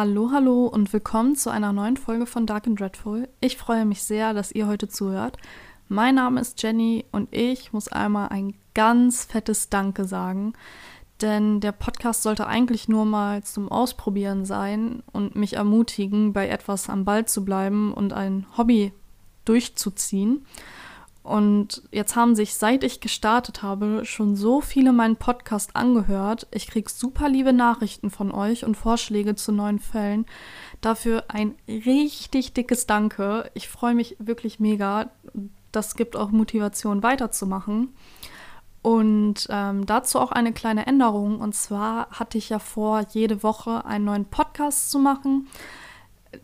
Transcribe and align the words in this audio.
Hallo, 0.00 0.30
hallo 0.32 0.66
und 0.66 0.92
willkommen 0.92 1.34
zu 1.34 1.50
einer 1.50 1.72
neuen 1.72 1.96
Folge 1.96 2.24
von 2.24 2.46
Dark 2.46 2.68
and 2.68 2.78
Dreadful. 2.78 3.28
Ich 3.40 3.56
freue 3.56 3.84
mich 3.84 4.04
sehr, 4.04 4.32
dass 4.32 4.52
ihr 4.52 4.68
heute 4.68 4.86
zuhört. 4.86 5.38
Mein 5.88 6.14
Name 6.14 6.40
ist 6.40 6.62
Jenny 6.62 7.04
und 7.10 7.34
ich 7.34 7.72
muss 7.72 7.88
einmal 7.88 8.28
ein 8.28 8.54
ganz 8.74 9.24
fettes 9.24 9.70
Danke 9.70 10.04
sagen, 10.04 10.52
denn 11.20 11.58
der 11.58 11.72
Podcast 11.72 12.22
sollte 12.22 12.46
eigentlich 12.46 12.86
nur 12.86 13.06
mal 13.06 13.42
zum 13.42 13.72
Ausprobieren 13.72 14.44
sein 14.44 15.02
und 15.10 15.34
mich 15.34 15.54
ermutigen, 15.54 16.32
bei 16.32 16.48
etwas 16.48 16.88
am 16.88 17.04
Ball 17.04 17.26
zu 17.26 17.44
bleiben 17.44 17.92
und 17.92 18.12
ein 18.12 18.46
Hobby 18.56 18.92
durchzuziehen. 19.46 20.46
Und 21.28 21.82
jetzt 21.92 22.16
haben 22.16 22.34
sich, 22.34 22.54
seit 22.54 22.82
ich 22.82 23.00
gestartet 23.00 23.62
habe, 23.62 24.06
schon 24.06 24.34
so 24.34 24.62
viele 24.62 24.94
meinen 24.94 25.16
Podcast 25.16 25.76
angehört. 25.76 26.46
Ich 26.52 26.68
kriege 26.68 26.88
super 26.88 27.28
liebe 27.28 27.52
Nachrichten 27.52 28.08
von 28.08 28.32
euch 28.32 28.64
und 28.64 28.76
Vorschläge 28.78 29.34
zu 29.34 29.52
neuen 29.52 29.78
Fällen. 29.78 30.24
Dafür 30.80 31.24
ein 31.28 31.54
richtig 31.68 32.54
dickes 32.54 32.86
Danke. 32.86 33.50
Ich 33.52 33.68
freue 33.68 33.94
mich 33.94 34.16
wirklich 34.18 34.58
mega. 34.58 35.10
Das 35.70 35.96
gibt 35.96 36.16
auch 36.16 36.30
Motivation 36.30 37.02
weiterzumachen. 37.02 37.92
Und 38.80 39.48
ähm, 39.50 39.84
dazu 39.84 40.20
auch 40.20 40.32
eine 40.32 40.54
kleine 40.54 40.86
Änderung. 40.86 41.40
Und 41.40 41.54
zwar 41.54 42.08
hatte 42.08 42.38
ich 42.38 42.48
ja 42.48 42.58
vor, 42.58 43.04
jede 43.10 43.42
Woche 43.42 43.84
einen 43.84 44.06
neuen 44.06 44.24
Podcast 44.24 44.90
zu 44.90 44.98
machen. 44.98 45.48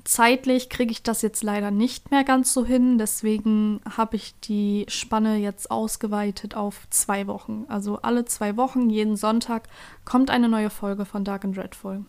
Zeitlich 0.04 0.70
kriege 0.70 0.92
ich 0.92 1.02
das 1.02 1.20
jetzt 1.20 1.42
leider 1.42 1.70
nicht 1.70 2.10
mehr 2.10 2.24
ganz 2.24 2.54
so 2.54 2.64
hin, 2.64 2.96
deswegen 2.96 3.80
habe 3.96 4.16
ich 4.16 4.34
die 4.40 4.86
Spanne 4.88 5.36
jetzt 5.36 5.70
ausgeweitet 5.70 6.56
auf 6.56 6.86
zwei 6.88 7.26
Wochen. 7.26 7.66
Also 7.68 7.98
alle 8.00 8.24
zwei 8.24 8.56
Wochen, 8.56 8.88
jeden 8.88 9.16
Sonntag, 9.16 9.68
kommt 10.04 10.30
eine 10.30 10.48
neue 10.48 10.70
Folge 10.70 11.04
von 11.04 11.24
Dark 11.24 11.44
and 11.44 11.56
Dreadful. 11.56 12.04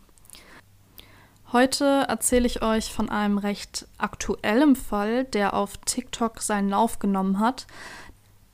Heute 1.52 2.06
erzähle 2.08 2.48
ich 2.48 2.62
euch 2.62 2.94
von 2.94 3.10
einem 3.10 3.38
recht 3.38 3.88
aktuellen 3.98 4.76
Fall, 4.76 5.26
der 5.26 5.54
auf 5.54 5.78
TikTok 5.78 6.42
seinen 6.42 6.70
Lauf 6.70 7.00
genommen 7.00 7.40
hat. 7.40 7.68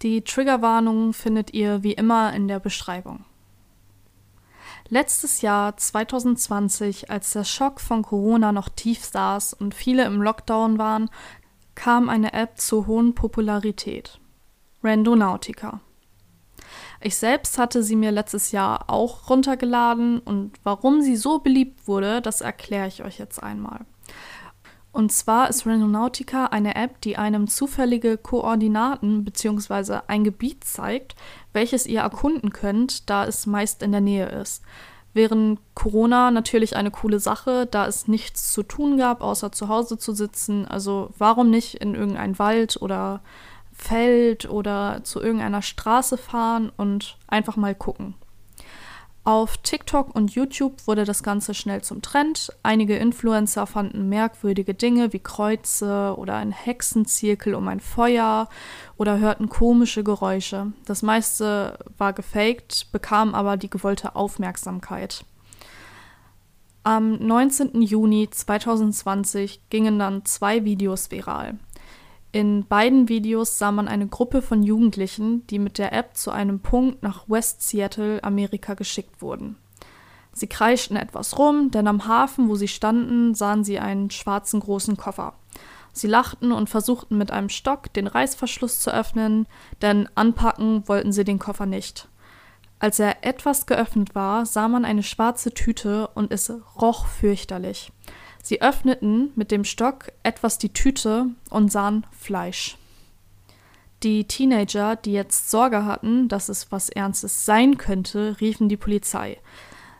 Die 0.02 0.24
Triggerwarnung 0.24 1.14
findet 1.14 1.54
ihr 1.54 1.84
wie 1.84 1.94
immer 1.94 2.34
in 2.34 2.48
der 2.48 2.60
Beschreibung. 2.60 3.24
Letztes 4.94 5.42
Jahr 5.42 5.78
2020, 5.78 7.10
als 7.10 7.32
der 7.32 7.46
Schock 7.46 7.80
von 7.80 8.02
Corona 8.02 8.52
noch 8.52 8.68
tief 8.68 9.06
saß 9.06 9.54
und 9.54 9.74
viele 9.74 10.04
im 10.04 10.22
Lockdown 10.22 10.78
waren, 10.80 11.10
kam 11.76 12.10
eine 12.10 12.34
App 12.34 12.60
zur 12.60 12.88
hohen 12.88 13.16
Popularität. 13.16 14.20
Randonautica. 14.84 15.80
Ich 17.00 17.16
selbst 17.16 17.58
hatte 17.58 17.84
sie 17.84 17.96
mir 17.96 18.12
letztes 18.12 18.52
Jahr 18.52 18.90
auch 18.90 19.30
runtergeladen 19.30 20.20
und 20.20 20.60
warum 20.64 21.02
sie 21.02 21.16
so 21.16 21.40
beliebt 21.40 21.88
wurde, 21.88 22.22
das 22.22 22.42
erkläre 22.42 22.90
ich 22.90 23.02
euch 23.02 23.18
jetzt 23.18 23.42
einmal. 23.42 23.86
Und 24.92 25.12
zwar 25.12 25.50
ist 25.50 25.66
Randonautica 25.66 26.48
eine 26.48 26.76
App, 26.76 27.00
die 27.02 27.18
einem 27.18 27.48
zufällige 27.48 28.18
Koordinaten 28.18 29.24
bzw. 29.24 30.00
ein 30.08 30.24
Gebiet 30.24 30.66
zeigt, 30.66 31.16
welches 31.54 31.86
ihr 31.86 32.02
erkunden 32.02 32.52
könnt, 32.52 33.10
da 33.10 33.26
es 33.26 33.46
meist 33.46 33.84
in 33.84 33.94
der 33.94 34.02
Nähe 34.02 34.28
ist. 34.28 34.64
Während 35.14 35.60
Corona 35.76 36.32
natürlich 36.32 36.76
eine 36.76 36.92
coole 36.92 37.20
Sache, 37.20 37.68
da 37.70 37.86
es 37.86 38.08
nichts 38.08 38.52
zu 38.54 38.64
tun 38.64 38.98
gab, 38.98 39.22
außer 39.22 39.52
zu 39.52 39.68
Hause 39.68 39.98
zu 39.98 40.14
sitzen. 40.14 40.66
Also 40.66 41.12
warum 41.18 41.50
nicht 41.50 41.76
in 41.76 41.96
irgendein 41.96 42.40
Wald 42.40 42.82
oder 42.82 43.22
Feld 43.74 44.50
oder 44.50 45.02
zu 45.04 45.22
irgendeiner 45.22 45.62
Straße 45.62 46.18
fahren 46.18 46.72
und 46.78 47.18
einfach 47.28 47.56
mal 47.56 47.76
gucken. 47.76 48.16
Auf 49.24 49.58
TikTok 49.58 50.16
und 50.16 50.34
YouTube 50.34 50.88
wurde 50.88 51.06
das 51.06 51.22
Ganze 51.22 51.54
schnell 51.54 51.84
zum 51.84 52.02
Trend. 52.02 52.52
Einige 52.64 52.96
Influencer 52.96 53.68
fanden 53.68 54.10
merkwürdige 54.10 54.74
Dinge 54.74 55.14
wie 55.14 55.20
Kreuze 55.20 56.16
oder 56.18 56.38
ein 56.38 56.52
Hexenzirkel 56.52 57.54
um 57.54 57.68
ein 57.68 57.80
Feuer 57.80 58.50
oder 58.98 59.20
hörten 59.20 59.48
komische 59.48 60.04
Geräusche. 60.04 60.74
Das 60.86 61.04
meiste 61.04 61.78
war 62.00 62.14
gefaked, 62.14 62.92
bekam 62.92 63.36
aber 63.36 63.58
die 63.58 63.70
gewollte 63.70 64.16
Aufmerksamkeit. 64.16 65.24
Am 66.84 67.20
19. 67.20 67.80
Juni 67.84 68.28
2020 68.28 69.62
gingen 69.70 70.00
dann 70.00 70.26
zwei 70.26 70.66
Videos 70.66 71.12
viral. 71.12 71.60
In 72.34 72.66
beiden 72.66 73.10
Videos 73.10 73.58
sah 73.58 73.72
man 73.72 73.90
eine 73.90 74.08
Gruppe 74.08 74.42
von 74.42 74.64
Jugendlichen, 74.64 75.46
die 75.48 75.60
mit 75.60 75.78
der 75.78 75.92
App 75.92 76.16
zu 76.16 76.32
einem 76.32 76.62
Punkt 76.62 77.04
nach 77.04 77.28
West 77.28 77.62
Seattle, 77.62 78.24
Amerika, 78.24 78.74
geschickt 78.74 79.22
wurden. 79.22 79.58
Sie 80.32 80.48
kreischten 80.48 80.96
etwas 80.96 81.38
rum, 81.38 81.72
denn 81.72 81.88
am 81.88 82.08
Hafen, 82.08 82.48
wo 82.48 82.56
sie 82.56 82.70
standen, 82.70 83.36
sahen 83.36 83.66
sie 83.66 83.80
einen 83.80 84.10
schwarzen 84.12 84.62
großen 84.62 84.96
Koffer. 84.96 85.34
Sie 85.92 86.08
lachten 86.08 86.54
und 86.54 86.70
versuchten 86.70 87.18
mit 87.18 87.32
einem 87.32 87.50
Stock 87.50 87.92
den 87.92 88.08
Reißverschluss 88.08 88.80
zu 88.80 88.94
öffnen, 88.94 89.46
denn 89.82 90.08
anpacken 90.16 90.88
wollten 90.88 91.12
sie 91.12 91.26
den 91.26 91.38
Koffer 91.38 91.66
nicht. 91.66 92.08
Als 92.80 92.98
er 93.00 93.26
etwas 93.26 93.66
geöffnet 93.66 94.16
war, 94.16 94.46
sah 94.46 94.70
man 94.70 94.86
eine 94.86 95.04
schwarze 95.04 95.54
Tüte 95.54 96.08
und 96.16 96.32
es 96.32 96.52
roch 96.80 97.08
fürchterlich. 97.08 97.92
Sie 98.44 98.62
öffneten 98.62 99.32
mit 99.36 99.52
dem 99.52 99.64
Stock 99.64 100.12
etwas 100.24 100.58
die 100.58 100.74
Tüte 100.74 101.28
und 101.50 101.72
sahen 101.72 102.06
Fleisch. 102.12 102.78
Die 104.04 104.26
Teenager, 104.26 104.96
die 104.96 105.14
jetzt 105.14 105.52
Sorge 105.52 105.86
hatten, 105.86 106.28
dass 106.28 106.50
es 106.50 106.72
was 106.72 106.90
Ernstes 106.90 107.46
sein 107.46 107.78
könnte, 107.78 108.38
riefen 108.42 108.68
die 108.68 108.78
Polizei. 108.78 109.38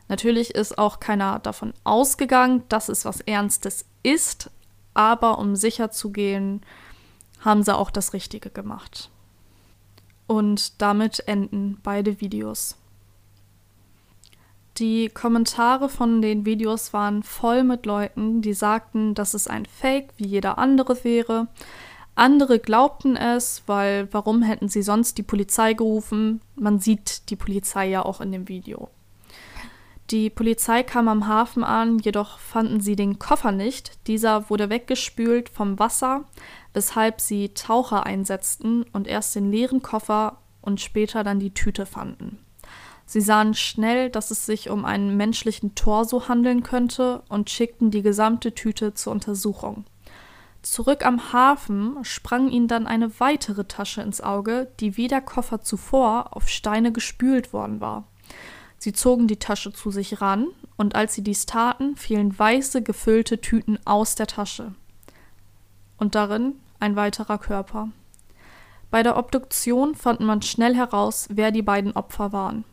Natürlich 0.08 0.54
ist 0.54 0.76
auch 0.76 0.98
keiner 0.98 1.38
davon 1.38 1.72
ausgegangen, 1.84 2.64
dass 2.68 2.88
es 2.88 3.04
was 3.04 3.20
Ernstes 3.20 3.84
ist, 4.02 4.50
aber 4.92 5.38
um 5.38 5.54
sicher 5.54 5.90
zu 5.90 6.10
gehen, 6.10 6.62
haben 7.40 7.62
sie 7.62 7.74
auch 7.74 7.90
das 7.90 8.12
Richtige 8.12 8.50
gemacht. 8.50 9.10
Und 10.26 10.80
damit 10.82 11.20
enden 11.28 11.78
beide 11.82 12.20
Videos. 12.20 12.76
Die 14.78 15.08
Kommentare 15.10 15.90
von 15.90 16.22
den 16.22 16.46
Videos 16.46 16.92
waren 16.92 17.22
voll 17.22 17.62
mit 17.62 17.84
Leuten, 17.84 18.40
die 18.40 18.54
sagten, 18.54 19.14
dass 19.14 19.34
es 19.34 19.46
ein 19.46 19.66
Fake 19.66 20.10
wie 20.16 20.26
jeder 20.26 20.56
andere 20.56 21.04
wäre. 21.04 21.48
Andere 22.14 22.58
glaubten 22.58 23.16
es, 23.16 23.62
weil 23.66 24.08
warum 24.12 24.42
hätten 24.42 24.68
sie 24.68 24.82
sonst 24.82 25.18
die 25.18 25.22
Polizei 25.22 25.74
gerufen? 25.74 26.40
Man 26.56 26.78
sieht 26.78 27.28
die 27.30 27.36
Polizei 27.36 27.88
ja 27.88 28.04
auch 28.04 28.20
in 28.20 28.32
dem 28.32 28.48
Video. 28.48 28.88
Die 30.10 30.28
Polizei 30.28 30.82
kam 30.82 31.08
am 31.08 31.26
Hafen 31.26 31.64
an, 31.64 31.98
jedoch 31.98 32.38
fanden 32.38 32.80
sie 32.80 32.96
den 32.96 33.18
Koffer 33.18 33.52
nicht. 33.52 34.06
Dieser 34.06 34.50
wurde 34.50 34.68
weggespült 34.68 35.48
vom 35.48 35.78
Wasser, 35.78 36.24
weshalb 36.74 37.20
sie 37.20 37.50
Taucher 37.50 38.04
einsetzten 38.04 38.84
und 38.92 39.06
erst 39.06 39.34
den 39.34 39.50
leeren 39.50 39.80
Koffer 39.80 40.38
und 40.60 40.80
später 40.80 41.24
dann 41.24 41.40
die 41.40 41.54
Tüte 41.54 41.86
fanden. 41.86 42.38
Sie 43.06 43.20
sahen 43.20 43.54
schnell, 43.54 44.10
dass 44.10 44.30
es 44.30 44.46
sich 44.46 44.70
um 44.70 44.84
einen 44.84 45.16
menschlichen 45.16 45.74
Torso 45.74 46.28
handeln 46.28 46.62
könnte 46.62 47.22
und 47.28 47.50
schickten 47.50 47.90
die 47.90 48.02
gesamte 48.02 48.54
Tüte 48.54 48.94
zur 48.94 49.12
Untersuchung. 49.12 49.84
Zurück 50.62 51.04
am 51.04 51.32
Hafen 51.32 51.98
sprang 52.02 52.48
ihnen 52.48 52.68
dann 52.68 52.86
eine 52.86 53.18
weitere 53.18 53.64
Tasche 53.64 54.00
ins 54.00 54.20
Auge, 54.20 54.70
die 54.78 54.96
wie 54.96 55.08
der 55.08 55.20
Koffer 55.20 55.60
zuvor 55.60 56.36
auf 56.36 56.48
Steine 56.48 56.92
gespült 56.92 57.52
worden 57.52 57.80
war. 57.80 58.04
Sie 58.78 58.92
zogen 58.92 59.26
die 59.26 59.38
Tasche 59.38 59.72
zu 59.72 59.90
sich 59.90 60.20
ran, 60.20 60.48
und 60.76 60.94
als 60.94 61.14
sie 61.14 61.22
dies 61.22 61.46
taten, 61.46 61.96
fielen 61.96 62.36
weiße 62.36 62.82
gefüllte 62.82 63.40
Tüten 63.40 63.78
aus 63.84 64.14
der 64.14 64.26
Tasche. 64.26 64.74
Und 65.98 66.14
darin 66.14 66.54
ein 66.80 66.96
weiterer 66.96 67.38
Körper. 67.38 67.88
Bei 68.90 69.02
der 69.02 69.16
Obduktion 69.16 69.94
fand 69.94 70.20
man 70.20 70.42
schnell 70.42 70.74
heraus, 70.74 71.28
wer 71.30 71.50
die 71.50 71.62
beiden 71.62 71.92
Opfer 71.92 72.32
waren. 72.32 72.64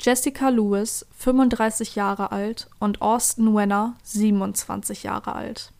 Jessica 0.00 0.50
Lewis, 0.50 1.06
35 1.16 1.96
Jahre 1.96 2.32
alt, 2.32 2.68
und 2.78 3.02
Austin 3.02 3.54
Wenner, 3.54 3.96
27 4.02 5.02
Jahre 5.02 5.34
alt. 5.34 5.72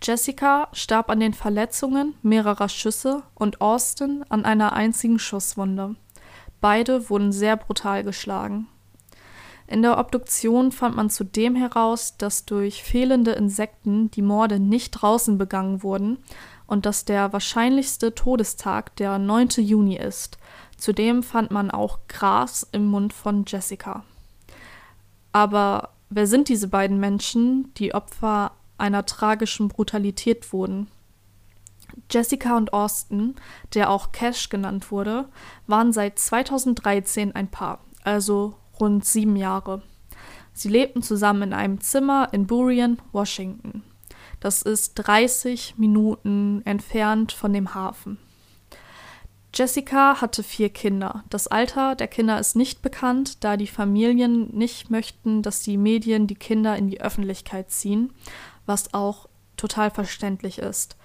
Jessica 0.00 0.68
starb 0.72 1.10
an 1.10 1.20
den 1.20 1.34
Verletzungen 1.34 2.14
mehrerer 2.22 2.68
Schüsse 2.68 3.24
und 3.34 3.60
Austin 3.60 4.24
an 4.28 4.44
einer 4.44 4.72
einzigen 4.72 5.18
Schusswunde. 5.18 5.96
Beide 6.60 7.10
wurden 7.10 7.32
sehr 7.32 7.56
brutal 7.56 8.04
geschlagen. 8.04 8.68
In 9.66 9.82
der 9.82 9.98
Obduktion 9.98 10.72
fand 10.72 10.96
man 10.96 11.10
zudem 11.10 11.54
heraus, 11.54 12.16
dass 12.16 12.46
durch 12.46 12.82
fehlende 12.82 13.32
Insekten 13.32 14.10
die 14.10 14.22
Morde 14.22 14.58
nicht 14.58 14.92
draußen 14.92 15.36
begangen 15.36 15.82
wurden 15.82 16.18
und 16.66 16.86
dass 16.86 17.04
der 17.04 17.32
wahrscheinlichste 17.32 18.14
Todestag 18.14 18.96
der 18.96 19.18
9. 19.18 19.48
Juni 19.58 19.96
ist, 19.96 20.38
Zudem 20.78 21.22
fand 21.22 21.50
man 21.50 21.70
auch 21.70 21.98
Gras 22.08 22.66
im 22.72 22.86
Mund 22.86 23.12
von 23.12 23.44
Jessica. 23.46 24.04
Aber 25.32 25.90
wer 26.08 26.26
sind 26.26 26.48
diese 26.48 26.68
beiden 26.68 26.98
Menschen, 26.98 27.74
die 27.74 27.94
Opfer 27.94 28.52
einer 28.78 29.04
tragischen 29.04 29.68
Brutalität 29.68 30.52
wurden? 30.52 30.86
Jessica 32.10 32.56
und 32.56 32.72
Austin, 32.72 33.34
der 33.74 33.90
auch 33.90 34.12
Cash 34.12 34.48
genannt 34.48 34.90
wurde, 34.92 35.28
waren 35.66 35.92
seit 35.92 36.18
2013 36.18 37.34
ein 37.34 37.48
Paar, 37.48 37.80
also 38.04 38.54
rund 38.78 39.04
sieben 39.04 39.36
Jahre. 39.36 39.82
Sie 40.52 40.68
lebten 40.68 41.02
zusammen 41.02 41.42
in 41.42 41.52
einem 41.52 41.80
Zimmer 41.80 42.28
in 42.32 42.46
Burien, 42.46 43.00
Washington. 43.12 43.82
Das 44.40 44.62
ist 44.62 44.94
30 44.94 45.74
Minuten 45.76 46.62
entfernt 46.64 47.32
von 47.32 47.52
dem 47.52 47.74
Hafen. 47.74 48.18
Jessica 49.54 50.20
hatte 50.20 50.42
vier 50.42 50.68
Kinder. 50.68 51.24
Das 51.30 51.48
Alter 51.48 51.94
der 51.94 52.08
Kinder 52.08 52.38
ist 52.38 52.54
nicht 52.54 52.82
bekannt, 52.82 53.42
da 53.44 53.56
die 53.56 53.66
Familien 53.66 54.48
nicht 54.56 54.90
möchten, 54.90 55.42
dass 55.42 55.62
die 55.62 55.76
Medien 55.76 56.26
die 56.26 56.34
Kinder 56.34 56.76
in 56.76 56.88
die 56.88 57.00
Öffentlichkeit 57.00 57.70
ziehen, 57.70 58.12
was 58.66 58.92
auch 58.94 59.28
total 59.56 59.90
verständlich 59.90 60.58
ist. 60.58 60.96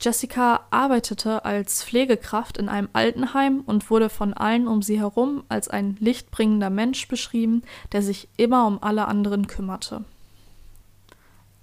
Jessica 0.00 0.66
arbeitete 0.70 1.44
als 1.44 1.82
Pflegekraft 1.82 2.56
in 2.56 2.68
einem 2.68 2.88
Altenheim 2.92 3.62
und 3.66 3.90
wurde 3.90 4.08
von 4.08 4.32
allen 4.32 4.68
um 4.68 4.80
sie 4.80 5.00
herum 5.00 5.42
als 5.48 5.68
ein 5.68 5.96
lichtbringender 5.98 6.70
Mensch 6.70 7.08
beschrieben, 7.08 7.62
der 7.90 8.02
sich 8.02 8.28
immer 8.36 8.66
um 8.66 8.80
alle 8.80 9.06
anderen 9.06 9.48
kümmerte. 9.48 10.04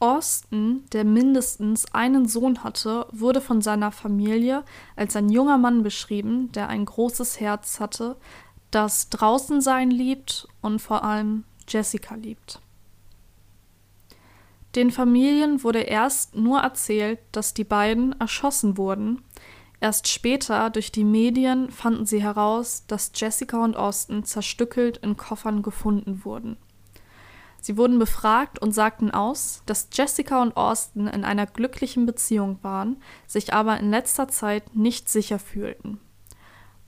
Austin, 0.05 0.83
der 0.93 1.03
mindestens 1.03 1.91
einen 1.93 2.27
Sohn 2.27 2.63
hatte, 2.63 3.07
wurde 3.11 3.41
von 3.41 3.61
seiner 3.61 3.91
Familie 3.91 4.63
als 4.95 5.15
ein 5.15 5.29
junger 5.29 5.57
Mann 5.57 5.81
beschrieben, 5.81 6.51
der 6.51 6.69
ein 6.69 6.85
großes 6.85 7.39
Herz 7.39 7.79
hatte, 7.79 8.15
das 8.69 9.09
draußen 9.09 9.61
sein 9.61 9.89
liebt 9.89 10.47
und 10.61 10.79
vor 10.79 11.03
allem 11.03 11.43
Jessica 11.67 12.13
liebt. 12.13 12.61
Den 14.75 14.91
Familien 14.91 15.63
wurde 15.63 15.79
erst 15.79 16.35
nur 16.35 16.59
erzählt, 16.59 17.19
dass 17.31 17.53
die 17.53 17.63
beiden 17.63 18.19
erschossen 18.19 18.77
wurden. 18.77 19.23
Erst 19.79 20.07
später 20.07 20.69
durch 20.69 20.91
die 20.91 21.03
Medien 21.03 21.71
fanden 21.71 22.05
sie 22.05 22.21
heraus, 22.21 22.83
dass 22.87 23.11
Jessica 23.15 23.63
und 23.63 23.75
Austin 23.75 24.23
zerstückelt 24.23 24.97
in 24.97 25.17
Koffern 25.17 25.63
gefunden 25.63 26.25
wurden. 26.25 26.57
Sie 27.65 27.77
wurden 27.77 27.97
befragt 27.97 28.59
und 28.61 28.73
sagten 28.73 29.09
aus, 29.09 29.63
dass 29.65 29.89
Jessica 29.91 30.39
und 30.39 30.55
Austin 30.55 31.07
in 31.07 31.25
einer 31.25 31.47
glücklichen 31.47 32.05
Beziehung 32.05 32.59
waren, 32.61 32.97
sich 33.25 33.55
aber 33.55 33.79
in 33.79 33.89
letzter 33.89 34.27
Zeit 34.27 34.75
nicht 34.75 35.09
sicher 35.09 35.39
fühlten. 35.39 35.99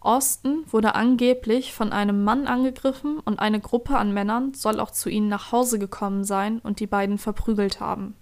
Austin 0.01 0.65
wurde 0.69 0.93
angeblich 0.93 1.73
von 1.73 1.91
einem 1.91 2.23
Mann 2.23 2.45
angegriffen 2.45 3.19
und 3.21 3.39
eine 3.39 3.59
Gruppe 3.59 3.97
an 3.97 4.13
Männern 4.13 4.53
soll 4.53 4.79
auch 4.79 4.91
zu 4.91 5.09
ihnen 5.09 5.29
nach 5.29 5.51
Hause 5.51 5.79
gekommen 5.79 6.23
sein 6.23 6.59
und 6.59 6.79
die 6.79 6.85
beiden 6.85 7.17
verprügelt 7.17 7.79
haben. 7.79 8.13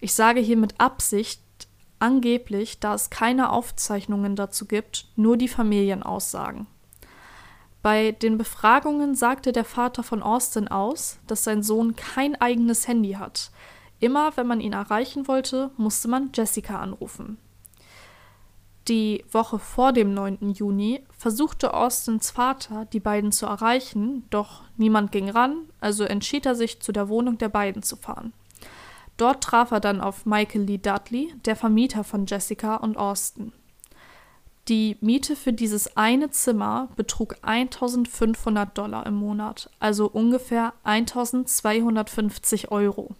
Ich 0.00 0.14
sage 0.14 0.40
hier 0.40 0.56
mit 0.56 0.80
Absicht 0.80 1.42
angeblich, 1.98 2.80
da 2.80 2.94
es 2.94 3.10
keine 3.10 3.52
Aufzeichnungen 3.52 4.34
dazu 4.34 4.64
gibt, 4.64 5.08
nur 5.14 5.36
die 5.36 5.48
Familienaussagen. 5.48 6.68
Bei 7.82 8.12
den 8.12 8.36
Befragungen 8.38 9.14
sagte 9.14 9.52
der 9.52 9.64
Vater 9.64 10.02
von 10.02 10.22
Austin 10.22 10.68
aus, 10.68 11.18
dass 11.26 11.44
sein 11.44 11.62
Sohn 11.62 11.94
kein 11.94 12.40
eigenes 12.40 12.88
Handy 12.88 13.12
hat. 13.12 13.50
Immer 14.00 14.36
wenn 14.36 14.46
man 14.46 14.60
ihn 14.60 14.72
erreichen 14.72 15.28
wollte, 15.28 15.70
musste 15.76 16.08
man 16.08 16.30
Jessica 16.34 16.80
anrufen. 16.80 17.38
Die 18.88 19.24
Woche 19.32 19.58
vor 19.58 19.92
dem 19.92 20.14
9. 20.14 20.50
Juni 20.52 21.02
versuchte 21.10 21.74
Austins 21.74 22.30
Vater, 22.30 22.84
die 22.84 23.00
beiden 23.00 23.32
zu 23.32 23.46
erreichen, 23.46 24.24
doch 24.30 24.62
niemand 24.76 25.10
ging 25.10 25.28
ran, 25.28 25.62
also 25.80 26.04
entschied 26.04 26.46
er 26.46 26.54
sich, 26.54 26.80
zu 26.80 26.92
der 26.92 27.08
Wohnung 27.08 27.36
der 27.38 27.48
beiden 27.48 27.82
zu 27.82 27.96
fahren. 27.96 28.32
Dort 29.16 29.42
traf 29.42 29.72
er 29.72 29.80
dann 29.80 30.00
auf 30.00 30.24
Michael 30.24 30.62
Lee 30.62 30.78
Dudley, 30.78 31.34
der 31.44 31.56
Vermieter 31.56 32.04
von 32.04 32.26
Jessica 32.26 32.76
und 32.76 32.96
Austin. 32.96 33.52
Die 34.68 34.96
Miete 35.00 35.36
für 35.36 35.52
dieses 35.52 35.96
eine 35.96 36.30
Zimmer 36.30 36.88
betrug 36.96 37.36
1500 37.42 38.76
Dollar 38.76 39.06
im 39.06 39.14
Monat, 39.14 39.70
also 39.78 40.08
ungefähr 40.10 40.72
1250 40.82 42.72
Euro. 42.72 43.14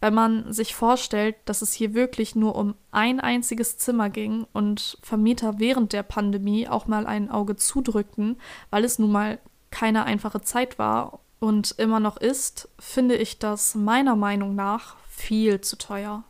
Wenn 0.00 0.12
man 0.12 0.52
sich 0.52 0.74
vorstellt, 0.74 1.36
dass 1.46 1.62
es 1.62 1.72
hier 1.72 1.94
wirklich 1.94 2.36
nur 2.36 2.54
um 2.54 2.74
ein 2.92 3.18
einziges 3.18 3.78
Zimmer 3.78 4.10
ging 4.10 4.46
und 4.52 4.98
Vermieter 5.02 5.58
während 5.58 5.94
der 5.94 6.02
Pandemie 6.02 6.68
auch 6.68 6.86
mal 6.86 7.06
ein 7.06 7.30
Auge 7.30 7.56
zudrückten, 7.56 8.36
weil 8.70 8.84
es 8.84 8.98
nun 8.98 9.10
mal 9.10 9.38
keine 9.70 10.04
einfache 10.04 10.42
Zeit 10.42 10.78
war 10.78 11.20
und 11.40 11.72
immer 11.78 11.98
noch 11.98 12.18
ist, 12.18 12.68
finde 12.78 13.16
ich 13.16 13.38
das 13.38 13.74
meiner 13.74 14.16
Meinung 14.16 14.54
nach 14.54 14.96
viel 15.08 15.62
zu 15.62 15.76
teuer. 15.76 16.24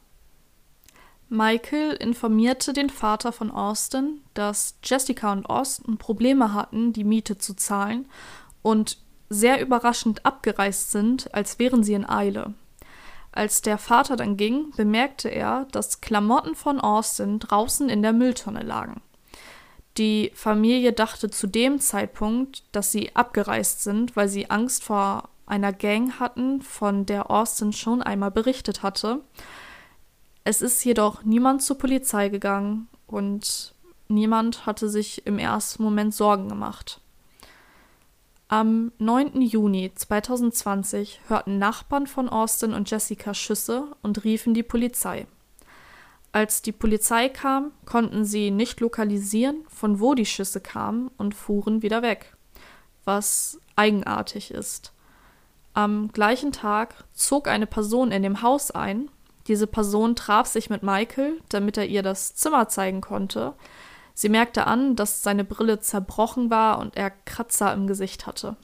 Michael 1.29 1.93
informierte 1.93 2.73
den 2.73 2.89
Vater 2.89 3.33
von 3.33 3.51
Austin, 3.51 4.23
dass 4.35 4.79
Jessica 4.83 5.33
und 5.33 5.47
Austin 5.47 5.99
Probleme 5.99 6.55
hatten, 6.55 6.93
die 6.93 7.05
Miete 7.05 7.37
zu 7.37 7.55
zahlen 7.55 8.07
und 8.63 8.99
sehr 9.29 9.61
überraschend 9.61 10.25
abgereist 10.25 10.91
sind, 10.91 11.35
als 11.35 11.59
wären 11.59 11.83
sie 11.85 11.93
in 11.93 12.09
Eile. 12.09 12.55
Als 13.31 13.61
der 13.61 13.77
Vater 13.77 14.17
dann 14.17 14.37
ging, 14.39 14.73
bemerkte 14.77 15.29
er, 15.29 15.67
dass 15.71 16.01
Klamotten 16.01 16.55
von 16.55 16.81
Austin 16.81 17.39
draußen 17.39 17.91
in 17.91 18.03
der 18.03 18.15
Mülltonne 18.15 18.63
lagen. 18.63 19.03
Die 19.99 20.33
Familie 20.35 20.93
dachte 20.93 21.29
zu 21.29 21.47
dem 21.47 21.81
Zeitpunkt, 21.81 22.63
dass 22.73 22.91
sie 22.91 23.15
abgereist 23.15 23.83
sind, 23.83 24.17
weil 24.17 24.29
sie 24.29 24.51
Angst 24.51 24.83
vor 24.83 25.29
einer 25.45 25.73
Gang 25.73 26.21
hatten, 26.21 26.63
von 26.63 27.05
der 27.05 27.31
Austin 27.31 27.73
schon 27.73 28.03
einmal 28.03 28.31
berichtet 28.31 28.83
hatte. 28.83 29.21
Es 30.49 30.63
ist 30.63 30.83
jedoch 30.83 31.25
niemand 31.25 31.63
zur 31.63 31.77
Polizei 31.77 32.31
gegangen 32.31 32.89
und 33.07 33.75
niemand 34.09 34.65
hatte 34.65 34.89
sich 34.89 35.27
im 35.27 35.39
ersten 35.39 35.83
Moment 35.83 36.15
Sorgen 36.15 36.49
gemacht. 36.49 37.03
Am 38.49 38.91
9. 38.97 39.43
Juni 39.43 39.93
2020 39.95 41.21
hörten 41.29 41.59
Nachbarn 41.59 42.07
von 42.07 42.31
Austin 42.31 42.73
und 42.73 42.91
Jessica 42.91 43.35
Schüsse 43.35 43.95
und 44.01 44.25
riefen 44.25 44.55
die 44.55 44.63
Polizei. 44.63 45.27
Als 46.33 46.63
die 46.63 46.73
Polizei 46.73 47.29
kam, 47.29 47.73
konnten 47.85 48.25
sie 48.25 48.51
nicht 48.51 48.81
lokalisieren, 48.81 49.67
von 49.69 50.01
wo 50.01 50.15
die 50.15 50.25
Schüsse 50.25 50.63
kamen 50.63 51.11
und 51.19 51.35
fuhren 51.35 51.83
wieder 51.83 52.01
weg, 52.01 52.35
was 53.05 53.61
eigenartig 53.77 54.51
ist. 54.51 54.95
Am 55.75 56.11
gleichen 56.11 56.53
Tag 56.53 57.05
zog 57.13 57.49
eine 57.49 57.67
Person 57.67 58.13
in 58.13 58.23
dem 58.23 58.41
Haus 58.41 58.71
ein. 58.71 59.11
Diese 59.49 59.67
Person 59.67 60.15
traf 60.15 60.47
sich 60.47 60.71
mit 60.71 60.83
Michael, 60.83 61.41
damit 61.49 61.77
er 61.77 61.87
ihr 61.87 62.03
das 62.03 62.35
Zimmer 62.35 62.69
zeigen 62.69 63.01
konnte, 63.01 63.55
Sie 64.19 64.29
merkte 64.29 64.67
an, 64.67 64.97
dass 64.97 65.23
seine 65.23 65.45
Brille 65.45 65.79
zerbrochen 65.79 66.51
war 66.51 66.81
und 66.81 66.97
er 66.97 67.09
Kratzer 67.09 67.73
im 67.73 67.87
Gesicht 67.87 68.27
hatte. 68.27 68.57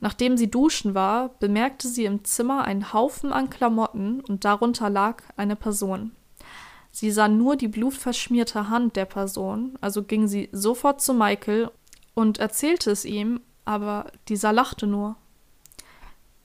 Nachdem 0.00 0.38
sie 0.38 0.50
duschen 0.50 0.94
war, 0.94 1.34
bemerkte 1.38 1.86
sie 1.86 2.06
im 2.06 2.24
Zimmer 2.24 2.64
einen 2.64 2.94
Haufen 2.94 3.30
an 3.30 3.50
Klamotten 3.50 4.22
und 4.22 4.46
darunter 4.46 4.88
lag 4.88 5.22
eine 5.36 5.54
Person. 5.54 6.12
Sie 6.90 7.10
sah 7.10 7.28
nur 7.28 7.56
die 7.56 7.68
blutverschmierte 7.68 8.70
Hand 8.70 8.96
der 8.96 9.04
Person, 9.04 9.76
also 9.82 10.02
ging 10.02 10.28
sie 10.28 10.48
sofort 10.50 11.02
zu 11.02 11.12
Michael 11.12 11.70
und 12.14 12.38
erzählte 12.38 12.90
es 12.90 13.04
ihm, 13.04 13.42
aber 13.66 14.06
dieser 14.28 14.54
lachte 14.54 14.86
nur. 14.86 15.16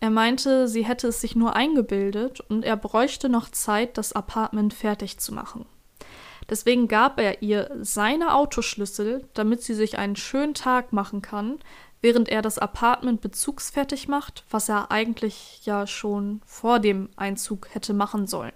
Er 0.04 0.10
meinte, 0.10 0.68
sie 0.68 0.84
hätte 0.84 1.08
es 1.08 1.22
sich 1.22 1.34
nur 1.34 1.56
eingebildet 1.56 2.42
und 2.42 2.66
er 2.66 2.76
bräuchte 2.76 3.30
noch 3.30 3.48
Zeit, 3.48 3.98
das 3.98 4.12
Apartment 4.12 4.74
fertig 4.74 5.18
zu 5.18 5.34
machen. 5.34 5.66
Deswegen 6.50 6.90
gab 6.90 7.22
er 7.22 7.42
ihr 7.42 7.72
seine 7.80 8.36
Autoschlüssel, 8.36 9.26
damit 9.34 9.64
sie 9.64 9.74
sich 9.74 9.98
einen 9.98 10.18
schönen 10.18 10.56
Tag 10.56 10.92
machen 10.92 11.22
kann, 11.22 11.58
während 12.02 12.28
er 12.28 12.42
das 12.42 12.60
Apartment 12.60 13.22
bezugsfertig 13.22 14.10
macht, 14.10 14.44
was 14.50 14.68
er 14.68 14.92
eigentlich 14.92 15.62
ja 15.64 15.88
schon 15.88 16.42
vor 16.46 16.80
dem 16.80 17.08
Einzug 17.16 17.74
hätte 17.74 17.94
machen 17.94 18.28
sollen. 18.28 18.52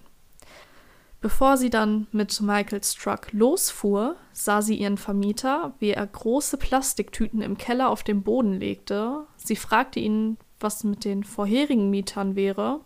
Bevor 1.22 1.56
sie 1.56 1.70
dann 1.70 2.08
mit 2.12 2.42
Michaels 2.42 2.94
Truck 2.94 3.32
losfuhr, 3.32 4.18
sah 4.34 4.62
sie 4.62 4.76
ihren 4.76 4.98
Vermieter, 4.98 5.76
wie 5.80 5.92
er 5.92 6.06
große 6.06 6.58
Plastiktüten 6.58 7.42
im 7.42 7.58
Keller 7.58 7.90
auf 7.90 8.04
den 8.04 8.22
Boden 8.22 8.52
legte. 8.52 9.26
Sie 9.38 9.56
fragte 9.56 10.02
ihn, 10.02 10.38
was 10.60 10.84
mit 10.84 11.06
den 11.06 11.24
vorherigen 11.24 11.90
Mietern 11.90 12.36
wäre, 12.36 12.82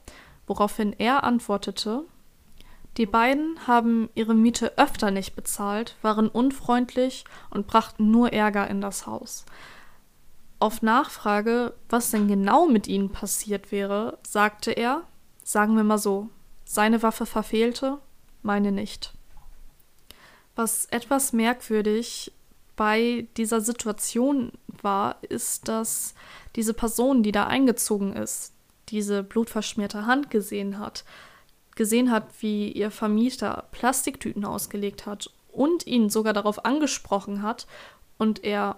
woraufhin 0.47 0.93
er 0.97 1.23
antwortete, 1.23 2.05
die 2.97 3.05
beiden 3.05 3.67
haben 3.67 4.09
ihre 4.15 4.33
Miete 4.33 4.77
öfter 4.77 5.11
nicht 5.11 5.35
bezahlt, 5.35 5.95
waren 6.01 6.27
unfreundlich 6.27 7.23
und 7.49 7.67
brachten 7.67 8.11
nur 8.11 8.33
Ärger 8.33 8.69
in 8.69 8.81
das 8.81 9.07
Haus. 9.07 9.45
Auf 10.59 10.81
Nachfrage, 10.81 11.73
was 11.89 12.11
denn 12.11 12.27
genau 12.27 12.67
mit 12.67 12.87
ihnen 12.87 13.11
passiert 13.11 13.71
wäre, 13.71 14.19
sagte 14.27 14.71
er, 14.71 15.03
sagen 15.43 15.75
wir 15.75 15.83
mal 15.83 15.97
so, 15.97 16.29
seine 16.65 17.01
Waffe 17.01 17.25
verfehlte, 17.25 17.97
meine 18.43 18.71
nicht. 18.71 19.13
Was 20.55 20.85
etwas 20.85 21.33
merkwürdig 21.33 22.33
bei 22.75 23.27
dieser 23.37 23.61
Situation 23.61 24.51
war, 24.83 25.17
ist, 25.23 25.67
dass 25.67 26.13
diese 26.55 26.73
Person, 26.73 27.23
die 27.23 27.31
da 27.31 27.47
eingezogen 27.47 28.13
ist, 28.13 28.53
diese 28.89 29.23
blutverschmierte 29.23 30.05
Hand 30.05 30.29
gesehen 30.29 30.79
hat, 30.79 31.05
gesehen 31.75 32.11
hat, 32.11 32.25
wie 32.41 32.71
ihr 32.71 32.91
Vermieter 32.91 33.67
Plastiktüten 33.71 34.45
ausgelegt 34.45 35.05
hat 35.05 35.29
und 35.51 35.87
ihn 35.87 36.09
sogar 36.09 36.33
darauf 36.33 36.65
angesprochen 36.65 37.41
hat 37.41 37.67
und 38.17 38.43
er 38.43 38.77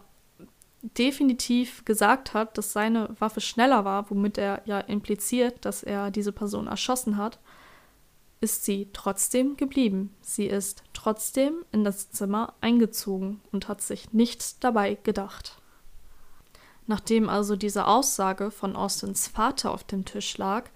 definitiv 0.82 1.86
gesagt 1.86 2.34
hat, 2.34 2.58
dass 2.58 2.74
seine 2.74 3.10
Waffe 3.20 3.42
schneller 3.42 3.86
war, 3.86 4.10
womit 4.10 4.38
er 4.38 4.62
ja 4.66 4.80
impliziert, 4.80 5.66
dass 5.66 5.82
er 5.82 6.12
diese 6.12 6.34
Person 6.34 6.68
erschossen 6.68 7.18
hat, 7.18 7.40
ist 8.42 8.66
sie 8.66 8.90
trotzdem 8.92 9.56
geblieben. 9.56 10.14
Sie 10.22 10.46
ist 10.46 10.84
trotzdem 10.92 11.64
in 11.72 11.86
das 11.86 12.12
Zimmer 12.12 12.54
eingezogen 12.60 13.40
und 13.54 13.70
hat 13.70 13.82
sich 13.82 14.12
nichts 14.12 14.60
dabei 14.60 14.96
gedacht. 15.02 15.62
Nachdem 16.86 17.30
also 17.30 17.56
diese 17.56 17.88
Aussage 17.88 18.52
von 18.52 18.76
Austins 18.76 19.28
Vater 19.28 19.72
auf 19.72 19.84
dem 19.84 20.06
Tisch 20.06 20.38
lag, 20.38 20.70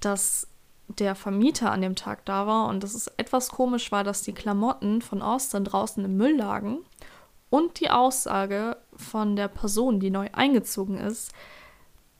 dass 0.00 0.46
der 0.88 1.14
Vermieter 1.14 1.70
an 1.70 1.82
dem 1.82 1.96
Tag 1.96 2.24
da 2.24 2.46
war 2.46 2.68
und 2.68 2.82
dass 2.82 2.94
es 2.94 3.08
etwas 3.16 3.50
komisch 3.50 3.92
war, 3.92 4.04
dass 4.04 4.22
die 4.22 4.32
Klamotten 4.32 5.02
von 5.02 5.22
Austin 5.22 5.64
draußen 5.64 6.04
im 6.04 6.16
Müll 6.16 6.36
lagen 6.36 6.78
und 7.50 7.80
die 7.80 7.90
Aussage 7.90 8.76
von 8.96 9.36
der 9.36 9.48
Person, 9.48 10.00
die 10.00 10.10
neu 10.10 10.28
eingezogen 10.32 10.98
ist, 10.98 11.32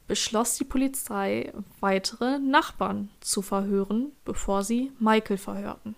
beschloss 0.07 0.57
die 0.57 0.65
Polizei, 0.65 1.53
weitere 1.81 2.39
Nachbarn 2.39 3.11
zu 3.21 3.43
verhören, 3.43 4.13
bevor 4.25 4.65
sie 4.65 4.93
Michael 4.99 5.39
verhörten. 5.39 5.95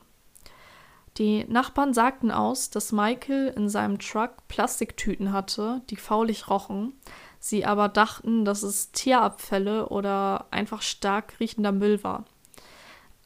Die 1.20 1.44
Nachbarn 1.44 1.92
sagten 1.92 2.30
aus, 2.30 2.70
dass 2.70 2.92
Michael 2.92 3.52
in 3.54 3.68
seinem 3.68 3.98
Truck 3.98 4.48
Plastiktüten 4.48 5.34
hatte, 5.34 5.82
die 5.90 5.96
faulig 5.96 6.48
rochen, 6.48 6.94
sie 7.38 7.66
aber 7.66 7.90
dachten, 7.90 8.46
dass 8.46 8.62
es 8.62 8.90
Tierabfälle 8.92 9.90
oder 9.90 10.46
einfach 10.50 10.80
stark 10.80 11.38
riechender 11.38 11.72
Müll 11.72 12.02
war. 12.02 12.24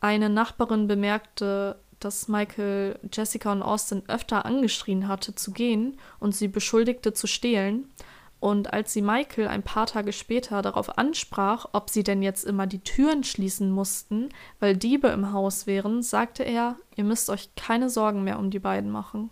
Eine 0.00 0.28
Nachbarin 0.28 0.88
bemerkte, 0.88 1.78
dass 2.00 2.26
Michael 2.26 2.98
Jessica 3.12 3.52
und 3.52 3.62
Austin 3.62 4.02
öfter 4.08 4.44
angeschrien 4.44 5.06
hatte 5.06 5.36
zu 5.36 5.52
gehen 5.52 5.96
und 6.18 6.34
sie 6.34 6.48
beschuldigte 6.48 7.12
zu 7.12 7.28
stehlen. 7.28 7.92
Und 8.44 8.74
als 8.74 8.92
sie 8.92 9.00
Michael 9.00 9.48
ein 9.48 9.62
paar 9.62 9.86
Tage 9.86 10.12
später 10.12 10.60
darauf 10.60 10.98
ansprach, 10.98 11.64
ob 11.72 11.88
sie 11.88 12.02
denn 12.02 12.20
jetzt 12.20 12.44
immer 12.44 12.66
die 12.66 12.80
Türen 12.80 13.24
schließen 13.24 13.70
mussten, 13.70 14.28
weil 14.60 14.76
Diebe 14.76 15.08
im 15.08 15.32
Haus 15.32 15.66
wären, 15.66 16.02
sagte 16.02 16.42
er, 16.42 16.76
ihr 16.94 17.04
müsst 17.04 17.30
euch 17.30 17.54
keine 17.54 17.88
Sorgen 17.88 18.22
mehr 18.22 18.38
um 18.38 18.50
die 18.50 18.58
beiden 18.58 18.90
machen. 18.90 19.30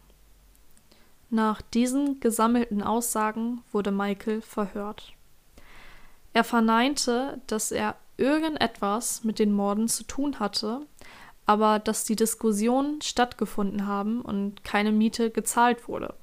Nach 1.29 1.61
diesen 1.61 2.21
gesammelten 2.21 2.83
Aussagen 2.83 3.61
wurde 3.71 3.91
Michael 3.91 4.41
verhört. 4.41 5.13
Er 6.33 6.43
verneinte, 6.43 7.39
dass 7.49 7.71
er 7.71 7.97
irgendetwas 8.17 9.25
mit 9.25 9.39
den 9.39 9.53
Morden 9.53 9.89
zu 9.89 10.05
tun 10.05 10.41
hatte, 10.41 10.87
aber 11.45 11.81
dass 11.81 12.05
die 12.05 12.17
Diskussionen 12.17 13.03
stattgefunden 13.03 13.87
haben 13.87 14.23
und 14.23 14.65
keine 14.65 14.91
Miete 14.91 15.31
gezahlt 15.31 15.87
wurde. 15.87 16.15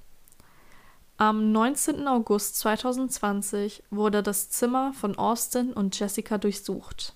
Am 1.21 1.51
19. 1.51 2.07
August 2.07 2.59
2020 2.59 3.83
wurde 3.89 4.23
das 4.23 4.49
Zimmer 4.51 4.93
von 4.93 5.17
Austin 5.17 5.73
und 5.73 5.99
Jessica 5.99 6.37
durchsucht. 6.37 7.13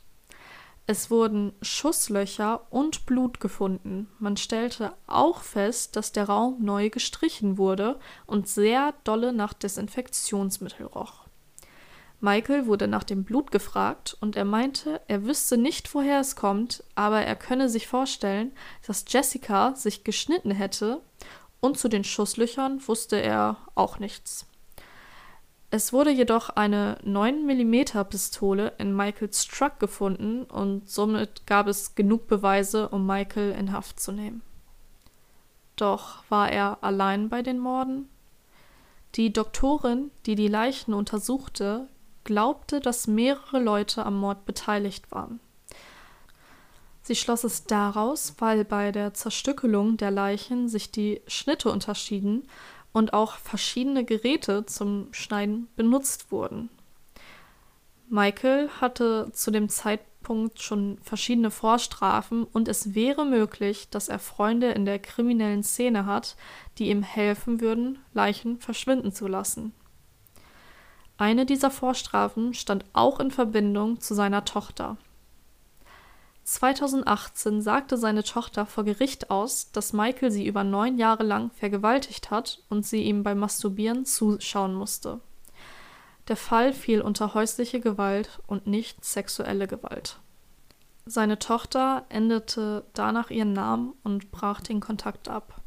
Es 0.88 1.10
wurden 1.10 1.54
Schusslöcher 1.62 2.68
und 2.70 3.06
Blut 3.06 3.40
gefunden. 3.40 4.10
Man 4.20 4.36
stellte 4.36 4.92
auch 5.08 5.40
fest, 5.40 5.96
dass 5.96 6.12
der 6.12 6.26
Raum 6.26 6.58
neu 6.60 6.90
gestrichen 6.90 7.58
wurde 7.58 7.98
und 8.26 8.50
sehr 8.50 8.94
dolle 9.06 9.32
nach 9.32 9.54
Desinfektionsmittel 9.54 10.86
roch. 10.86 11.24
Michael 12.20 12.68
wurde 12.68 12.90
nach 12.90 13.06
dem 13.06 13.24
Blut 13.24 13.52
gefragt 13.52 14.18
und 14.20 14.36
er 14.36 14.46
meinte, 14.46 15.00
er 15.08 15.24
wüsste 15.24 15.58
nicht, 15.58 15.94
woher 15.94 16.20
es 16.20 16.36
kommt, 16.36 16.84
aber 16.96 17.22
er 17.22 17.38
könne 17.38 17.70
sich 17.70 17.88
vorstellen, 17.88 18.52
dass 18.86 19.06
Jessica 19.08 19.76
sich 19.76 20.04
geschnitten 20.04 20.52
hätte 20.52 21.00
und 21.64 21.78
zu 21.78 21.88
den 21.88 22.04
Schusslöchern 22.04 22.86
wusste 22.90 23.16
er 23.16 23.56
auch 23.74 23.98
nichts. 23.98 24.46
Es 25.72 25.94
wurde 25.94 26.12
jedoch 26.12 26.50
eine 26.50 26.98
9 27.04 27.46
mm 27.46 28.04
Pistole 28.10 28.74
in 28.80 28.94
Michaels 28.94 29.48
Truck 29.48 29.80
gefunden 29.80 30.44
und 30.44 30.90
somit 30.90 31.48
gab 31.48 31.68
es 31.68 31.96
genug 31.96 32.28
Beweise, 32.28 32.90
um 32.90 33.08
Michael 33.08 33.54
in 33.54 33.72
Haft 33.72 34.02
zu 34.02 34.12
nehmen. 34.12 34.42
Doch 35.78 36.26
war 36.28 36.52
er 36.52 36.80
allein 36.82 37.30
bei 37.30 37.42
den 37.42 37.60
Morden? 37.60 38.10
Die 39.16 39.32
Doktorin, 39.32 40.12
die 40.26 40.36
die 40.36 40.50
Leichen 40.50 40.94
untersuchte, 40.94 41.88
glaubte, 42.26 42.82
dass 42.82 43.08
mehrere 43.08 43.60
Leute 43.60 44.06
am 44.06 44.20
Mord 44.20 44.46
beteiligt 44.46 45.14
waren. 45.14 45.40
Sie 47.04 47.16
schloss 47.16 47.44
es 47.44 47.66
daraus, 47.66 48.36
weil 48.40 48.64
bei 48.64 48.94
der 48.94 49.14
Zerstückelung 49.14 49.98
der 49.98 50.10
Leichen 50.10 50.70
sich 50.70 50.90
die 50.90 51.22
Schnitte 51.28 51.70
unterschieden 51.70 52.48
und 52.94 53.14
auch 53.14 53.36
verschiedene 53.36 54.06
Geräte 54.06 54.66
zum 54.66 55.10
Schneiden 55.12 55.68
benutzt 55.76 56.32
wurden. 56.32 56.70
Michael 58.08 58.70
hatte 58.80 59.30
zu 59.34 59.52
dem 59.52 59.68
Zeitpunkt 59.68 60.62
schon 60.62 60.98
verschiedene 61.02 61.52
Vorstrafen 61.52 62.46
und 62.46 62.70
es 62.70 62.96
wäre 62.96 63.26
möglich, 63.26 63.90
dass 63.90 64.08
er 64.08 64.20
Freunde 64.20 64.72
in 64.72 64.86
der 64.86 65.00
kriminellen 65.00 65.64
Szene 65.64 66.06
hat, 66.06 66.38
die 66.78 66.90
ihm 66.90 67.04
helfen 67.04 67.60
würden, 67.60 68.00
Leichen 68.14 68.60
verschwinden 68.60 69.12
zu 69.12 69.28
lassen. 69.28 69.74
Eine 71.18 71.46
dieser 71.46 71.70
Vorstrafen 71.70 72.54
stand 72.54 72.86
auch 72.94 73.20
in 73.20 73.32
Verbindung 73.32 74.00
zu 74.00 74.14
seiner 74.14 74.46
Tochter. 74.46 74.98
2018 76.44 77.62
sagte 77.62 77.98
seine 77.98 78.24
Tochter 78.24 78.66
vor 78.66 78.84
Gericht 78.84 79.30
aus, 79.30 79.72
dass 79.72 79.94
Michael 79.94 80.30
sie 80.30 80.46
über 80.46 80.64
neun 80.64 80.98
Jahre 80.98 81.24
lang 81.24 81.52
vergewaltigt 81.52 82.32
hat 82.32 82.62
und 82.70 82.86
sie 82.86 83.04
ihm 83.04 83.24
beim 83.24 83.40
Masturbieren 83.40 84.06
zuschauen 84.06 84.74
musste. 84.74 85.22
Der 86.28 86.38
Fall 86.38 86.74
fiel 86.74 87.02
unter 87.02 87.34
häusliche 87.34 87.80
Gewalt 87.80 88.42
und 88.48 88.68
nicht 88.68 89.04
sexuelle 89.04 89.68
Gewalt. 89.68 90.20
Seine 91.06 91.40
Tochter 91.40 92.06
änderte 92.10 92.86
danach 92.94 93.30
ihren 93.30 93.54
Namen 93.54 93.94
und 94.04 94.32
brach 94.32 94.62
den 94.62 94.80
Kontakt 94.80 95.28
ab. 95.28 95.63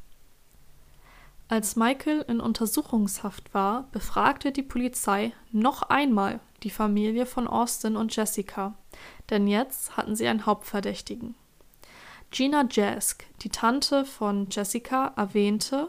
Als 1.48 1.76
Michael 1.76 2.24
in 2.26 2.40
Untersuchungshaft 2.40 3.54
war, 3.54 3.84
befragte 3.92 4.50
die 4.50 4.64
Polizei 4.64 5.32
noch 5.52 5.82
einmal 5.82 6.40
die 6.64 6.70
Familie 6.70 7.24
von 7.24 7.46
Austin 7.46 7.96
und 7.96 8.14
Jessica, 8.16 8.74
denn 9.30 9.46
jetzt 9.46 9.96
hatten 9.96 10.16
sie 10.16 10.26
einen 10.26 10.44
Hauptverdächtigen. 10.44 11.36
Gina 12.32 12.66
Jask, 12.68 13.24
die 13.42 13.50
Tante 13.50 14.04
von 14.04 14.48
Jessica, 14.50 15.12
erwähnte, 15.16 15.88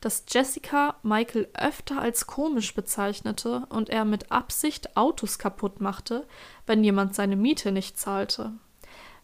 dass 0.00 0.24
Jessica 0.28 0.96
Michael 1.02 1.48
öfter 1.54 2.02
als 2.02 2.26
komisch 2.26 2.74
bezeichnete 2.74 3.64
und 3.70 3.88
er 3.88 4.04
mit 4.04 4.30
Absicht 4.30 4.96
Autos 4.96 5.38
kaputt 5.38 5.80
machte, 5.80 6.26
wenn 6.66 6.84
jemand 6.84 7.14
seine 7.14 7.36
Miete 7.36 7.72
nicht 7.72 7.98
zahlte. 7.98 8.52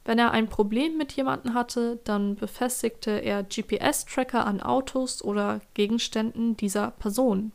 Wenn 0.05 0.19
er 0.19 0.33
ein 0.33 0.49
Problem 0.49 0.99
mit 0.99 1.13
jemandem 1.13 1.55
hatte, 1.55 1.99
dann 2.05 2.37
befestigte 2.37 3.11
er 3.11 3.43
GPS-Tracker 3.43 4.47
an 4.47 4.61
Autos 4.61 5.23
oder 5.23 5.61
Gegenständen 5.73 6.57
dieser 6.57 6.91
Person. 6.91 7.53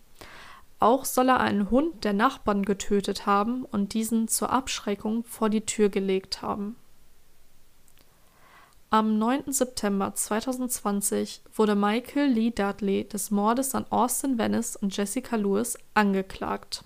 Auch 0.79 1.05
soll 1.05 1.29
er 1.29 1.41
einen 1.41 1.69
Hund 1.69 2.03
der 2.05 2.13
Nachbarn 2.13 2.63
getötet 2.63 3.25
haben 3.25 3.65
und 3.65 3.93
diesen 3.93 4.27
zur 4.27 4.49
Abschreckung 4.49 5.23
vor 5.25 5.49
die 5.49 5.65
Tür 5.65 5.89
gelegt 5.89 6.41
haben. 6.41 6.75
Am 8.89 9.19
9. 9.19 9.51
September 9.51 10.15
2020 10.15 11.41
wurde 11.53 11.75
Michael 11.75 12.31
Lee 12.31 12.49
Dudley 12.49 13.07
des 13.07 13.29
Mordes 13.29 13.75
an 13.75 13.85
Austin 13.91 14.39
Venice 14.39 14.77
und 14.77 14.97
Jessica 14.97 15.35
Lewis 15.35 15.77
angeklagt. 15.93 16.83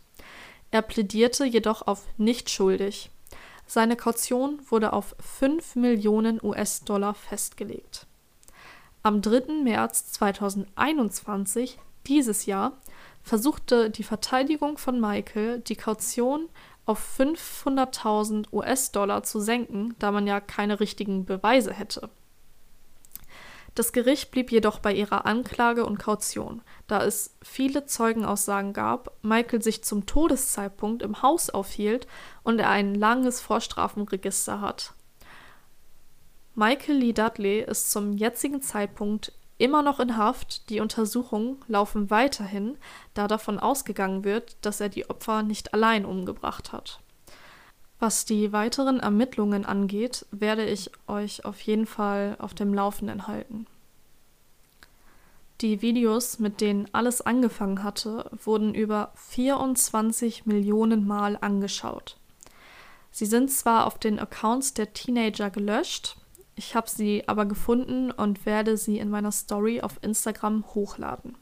Er 0.72 0.82
plädierte 0.82 1.46
jedoch 1.46 1.88
auf 1.88 2.03
nicht 2.17 2.50
schuldig. 2.50 3.10
Seine 3.65 3.96
Kaution 3.96 4.60
wurde 4.70 4.93
auf 4.93 5.15
5 5.20 5.75
Millionen 5.75 6.39
US-Dollar 6.43 7.13
festgelegt. 7.13 8.05
Am 9.01 9.22
3. 9.22 9.63
März 9.63 10.12
2021, 10.13 11.79
dieses 12.08 12.46
Jahr, 12.46 12.74
versuchte 13.22 13.89
die 13.89 14.03
Verteidigung 14.03 14.77
von 14.77 15.00
Michael, 15.00 15.60
die 15.60 15.75
Kaution 15.75 16.50
auf 16.86 17.20
500.000 17.20 18.48
US-Dollar 18.51 19.24
zu 19.24 19.39
senken, 19.39 19.96
da 20.00 20.12
man 20.12 20.27
ja 20.27 20.39
keine 20.39 20.79
richtigen 20.79 21.25
Beweise 21.25 21.74
hätte. 21.74 22.10
Das 23.75 23.92
Gericht 23.92 24.30
blieb 24.30 24.51
jedoch 24.51 24.80
bei 24.80 24.94
ihrer 24.94 25.25
Anklage 25.25 25.86
und 25.86 25.98
Kaution, 25.98 26.62
da 26.88 27.03
es 27.03 27.36
viele 27.42 27.86
Zeugenaussagen 27.86 28.72
gab, 28.72 29.12
Michael 29.24 29.63
sich 29.63 29.84
zum 29.84 30.06
Todeszeitpunkt 30.06 31.01
im 31.01 31.24
Haus 31.24 31.50
aufhielt 31.50 32.08
und 32.44 32.60
er 32.60 32.70
ein 32.70 32.94
langes 32.94 33.42
Vorstrafenregister 33.42 34.62
hat. 34.62 34.94
Michael 36.56 36.98
Lee 36.98 37.13
Dudley 37.13 37.62
ist 37.62 37.89
zum 37.89 38.13
jetzigen 38.13 38.62
Zeitpunkt 38.62 39.34
immer 39.58 39.82
noch 39.82 40.00
in 40.00 40.18
Haft, 40.18 40.70
die 40.70 40.80
Untersuchungen 40.80 41.58
laufen 41.68 42.12
weiterhin, 42.12 42.77
da 43.15 43.27
davon 43.27 43.60
ausgegangen 43.60 44.24
wird, 44.24 44.58
dass 44.62 44.82
er 44.82 44.89
die 44.89 45.10
Opfer 45.10 45.42
nicht 45.42 45.74
allein 45.74 46.06
umgebracht 46.06 46.72
hat. 46.72 47.02
Was 48.03 48.25
die 48.25 48.51
weiteren 48.51 49.00
Ermittlungen 49.00 49.63
angeht, 49.63 50.25
werde 50.29 50.65
ich 50.65 50.91
euch 51.07 51.45
auf 51.45 51.62
jeden 51.62 51.86
Fall 51.86 52.36
auf 52.38 52.53
dem 52.53 52.74
Laufenden 52.74 53.27
halten. 53.27 53.65
Die 55.62 55.81
Videos, 55.81 56.38
mit 56.38 56.60
denen 56.60 56.89
alles 56.91 57.22
angefangen 57.22 57.81
hatte, 57.81 58.29
wurden 58.43 58.75
über 58.75 59.13
24 59.15 60.45
Millionen 60.45 61.07
Mal 61.07 61.38
angeschaut. 61.39 62.17
Sie 63.10 63.25
sind 63.25 63.50
zwar 63.50 63.88
auf 63.88 63.98
den 63.98 64.19
Accounts 64.19 64.74
der 64.74 64.91
Teenager 64.91 65.50
gelöscht, 65.50 66.17
ich 66.55 66.75
habe 66.75 66.89
sie 66.89 67.24
aber 67.29 67.45
gefunden 67.45 68.12
und 68.12 68.45
werde 68.45 68.75
sie 68.75 69.00
in 69.00 69.12
meiner 69.12 69.31
Story 69.31 69.79
auf 69.79 69.98
Instagram 70.01 70.65
hochladen. 70.75 71.38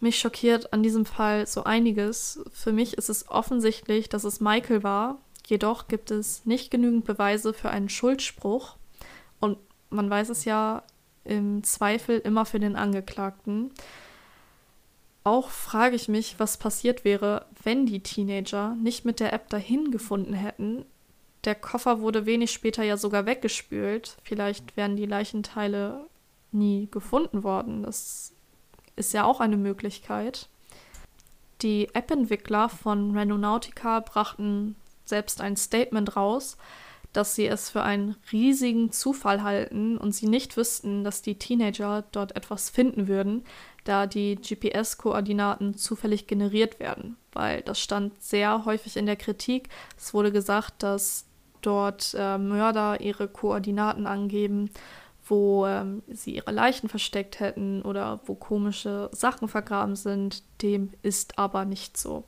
Mich 0.00 0.18
schockiert 0.18 0.72
an 0.72 0.82
diesem 0.82 1.06
Fall 1.06 1.46
so 1.46 1.64
einiges. 1.64 2.40
Für 2.52 2.72
mich 2.72 2.94
ist 2.94 3.08
es 3.08 3.28
offensichtlich, 3.30 4.08
dass 4.08 4.24
es 4.24 4.40
Michael 4.40 4.82
war, 4.82 5.18
jedoch 5.46 5.88
gibt 5.88 6.10
es 6.10 6.44
nicht 6.44 6.70
genügend 6.70 7.04
Beweise 7.04 7.54
für 7.54 7.70
einen 7.70 7.88
Schuldspruch 7.88 8.76
und 9.40 9.58
man 9.90 10.10
weiß 10.10 10.28
es 10.28 10.44
ja 10.44 10.82
im 11.24 11.62
Zweifel 11.64 12.18
immer 12.18 12.44
für 12.44 12.60
den 12.60 12.76
Angeklagten. 12.76 13.70
Auch 15.24 15.50
frage 15.50 15.96
ich 15.96 16.08
mich, 16.08 16.38
was 16.38 16.56
passiert 16.56 17.04
wäre, 17.04 17.46
wenn 17.62 17.86
die 17.86 18.00
Teenager 18.00 18.76
nicht 18.80 19.04
mit 19.04 19.18
der 19.18 19.32
App 19.32 19.48
dahin 19.48 19.90
gefunden 19.90 20.34
hätten. 20.34 20.84
Der 21.44 21.56
Koffer 21.56 22.00
wurde 22.00 22.26
wenig 22.26 22.52
später 22.52 22.84
ja 22.84 22.96
sogar 22.96 23.26
weggespült. 23.26 24.18
Vielleicht 24.22 24.76
wären 24.76 24.94
die 24.94 25.06
Leichenteile 25.06 26.06
nie 26.52 26.88
gefunden 26.90 27.42
worden. 27.42 27.82
Das 27.82 28.35
ist 28.96 29.12
ja 29.12 29.24
auch 29.24 29.40
eine 29.40 29.56
Möglichkeit. 29.56 30.48
Die 31.62 31.88
App-Entwickler 31.94 32.68
von 32.68 33.16
Renonautica 33.16 34.00
brachten 34.00 34.76
selbst 35.04 35.40
ein 35.40 35.56
Statement 35.56 36.16
raus, 36.16 36.56
dass 37.12 37.34
sie 37.34 37.46
es 37.46 37.70
für 37.70 37.82
einen 37.82 38.16
riesigen 38.30 38.92
Zufall 38.92 39.42
halten 39.42 39.96
und 39.96 40.14
sie 40.14 40.26
nicht 40.26 40.56
wüssten, 40.56 41.02
dass 41.02 41.22
die 41.22 41.38
Teenager 41.38 42.04
dort 42.12 42.36
etwas 42.36 42.68
finden 42.68 43.08
würden, 43.08 43.44
da 43.84 44.06
die 44.06 44.36
GPS-Koordinaten 44.36 45.76
zufällig 45.76 46.26
generiert 46.26 46.78
werden, 46.78 47.16
weil 47.32 47.62
das 47.62 47.80
stand 47.80 48.20
sehr 48.22 48.66
häufig 48.66 48.96
in 48.96 49.06
der 49.06 49.16
Kritik. 49.16 49.70
Es 49.96 50.12
wurde 50.12 50.32
gesagt, 50.32 50.82
dass 50.82 51.24
dort 51.62 52.14
äh, 52.18 52.36
Mörder 52.36 53.00
ihre 53.00 53.28
Koordinaten 53.28 54.06
angeben 54.06 54.70
wo 55.28 55.66
ähm, 55.66 56.02
sie 56.08 56.36
ihre 56.36 56.52
Leichen 56.52 56.88
versteckt 56.88 57.40
hätten 57.40 57.82
oder 57.82 58.20
wo 58.26 58.34
komische 58.34 59.10
Sachen 59.12 59.48
vergraben 59.48 59.96
sind. 59.96 60.42
Dem 60.62 60.90
ist 61.02 61.38
aber 61.38 61.64
nicht 61.64 61.96
so. 61.96 62.24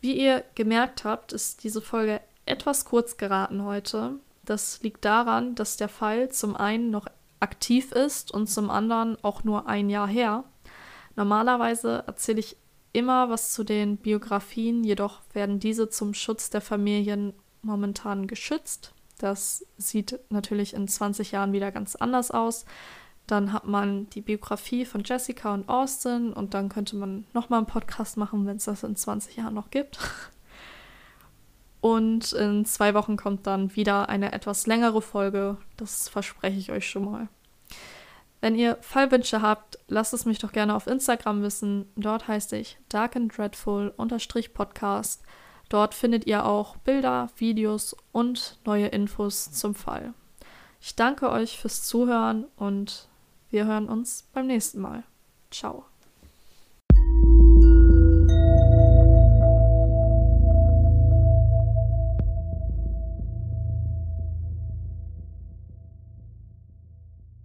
Wie 0.00 0.18
ihr 0.18 0.44
gemerkt 0.54 1.04
habt, 1.04 1.32
ist 1.32 1.64
diese 1.64 1.80
Folge 1.80 2.20
etwas 2.46 2.84
kurz 2.84 3.16
geraten 3.16 3.64
heute. 3.64 4.18
Das 4.44 4.82
liegt 4.82 5.04
daran, 5.04 5.54
dass 5.54 5.76
der 5.76 5.88
Fall 5.88 6.30
zum 6.30 6.54
einen 6.54 6.90
noch 6.90 7.06
aktiv 7.40 7.92
ist 7.92 8.30
und 8.30 8.46
zum 8.46 8.70
anderen 8.70 9.16
auch 9.22 9.44
nur 9.44 9.66
ein 9.66 9.90
Jahr 9.90 10.06
her. 10.06 10.44
Normalerweise 11.16 12.04
erzähle 12.06 12.40
ich 12.40 12.56
immer 12.92 13.28
was 13.28 13.52
zu 13.52 13.64
den 13.64 13.96
Biografien, 13.96 14.84
jedoch 14.84 15.20
werden 15.32 15.58
diese 15.58 15.88
zum 15.88 16.14
Schutz 16.14 16.50
der 16.50 16.60
Familien 16.60 17.34
momentan 17.62 18.26
geschützt. 18.26 18.93
Das 19.18 19.66
sieht 19.76 20.18
natürlich 20.30 20.74
in 20.74 20.88
20 20.88 21.32
Jahren 21.32 21.52
wieder 21.52 21.70
ganz 21.70 21.96
anders 21.96 22.30
aus. 22.30 22.64
Dann 23.26 23.52
hat 23.52 23.66
man 23.66 24.10
die 24.10 24.20
Biografie 24.20 24.84
von 24.84 25.02
Jessica 25.04 25.54
und 25.54 25.68
Austin 25.68 26.32
und 26.32 26.52
dann 26.52 26.68
könnte 26.68 26.96
man 26.96 27.26
nochmal 27.32 27.58
einen 27.58 27.66
Podcast 27.66 28.16
machen, 28.16 28.46
wenn 28.46 28.58
es 28.58 28.64
das 28.64 28.82
in 28.82 28.96
20 28.96 29.36
Jahren 29.36 29.54
noch 29.54 29.70
gibt. 29.70 29.98
Und 31.80 32.32
in 32.32 32.64
zwei 32.64 32.94
Wochen 32.94 33.18
kommt 33.18 33.46
dann 33.46 33.76
wieder 33.76 34.08
eine 34.08 34.32
etwas 34.32 34.66
längere 34.66 35.02
Folge. 35.02 35.58
Das 35.76 36.08
verspreche 36.08 36.58
ich 36.58 36.72
euch 36.72 36.88
schon 36.88 37.04
mal. 37.04 37.28
Wenn 38.40 38.54
ihr 38.54 38.78
Fallwünsche 38.80 39.42
habt, 39.42 39.78
lasst 39.88 40.14
es 40.14 40.24
mich 40.24 40.38
doch 40.38 40.52
gerne 40.52 40.74
auf 40.74 40.86
Instagram 40.86 41.42
wissen. 41.42 41.92
Dort 41.94 42.26
heiße 42.26 42.56
ich 42.56 42.78
Dark 42.88 43.16
and 43.16 43.36
Dreadful 43.36 43.92
Podcast. 44.54 45.22
Dort 45.74 45.92
findet 45.92 46.28
ihr 46.28 46.46
auch 46.46 46.76
Bilder, 46.76 47.30
Videos 47.36 47.96
und 48.12 48.60
neue 48.64 48.86
Infos 48.86 49.50
zum 49.50 49.74
Fall. 49.74 50.14
Ich 50.80 50.94
danke 50.94 51.28
euch 51.30 51.58
fürs 51.58 51.82
Zuhören 51.82 52.44
und 52.54 53.08
wir 53.50 53.64
hören 53.64 53.88
uns 53.88 54.28
beim 54.32 54.46
nächsten 54.46 54.80
Mal. 54.80 55.02
Ciao. 55.50 55.84